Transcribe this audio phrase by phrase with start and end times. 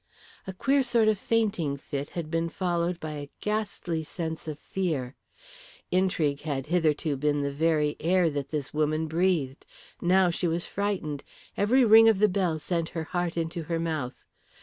[0.47, 5.15] A queer sort of fainting fit had been followed by a ghastly sense of fear.
[5.91, 9.63] Intrigue had hitherto been the very air that this woman breathed.
[10.01, 11.23] Now she was frightened,
[11.55, 14.25] every ring of the bell sent her heart into her mouth.